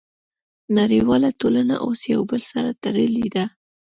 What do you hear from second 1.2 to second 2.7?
ټولنه اوس یو بل سره